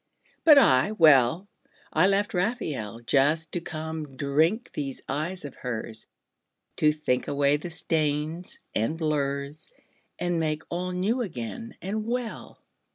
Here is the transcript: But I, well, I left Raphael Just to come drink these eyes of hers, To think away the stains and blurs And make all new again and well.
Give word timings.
But 0.43 0.57
I, 0.57 0.93
well, 0.93 1.47
I 1.93 2.07
left 2.07 2.33
Raphael 2.33 3.01
Just 3.01 3.51
to 3.51 3.61
come 3.61 4.17
drink 4.17 4.71
these 4.73 5.01
eyes 5.07 5.45
of 5.45 5.53
hers, 5.53 6.07
To 6.77 6.91
think 6.91 7.27
away 7.27 7.57
the 7.57 7.69
stains 7.69 8.57
and 8.73 8.97
blurs 8.97 9.71
And 10.17 10.39
make 10.39 10.63
all 10.71 10.91
new 10.91 11.21
again 11.21 11.75
and 11.83 12.03
well. 12.03 12.59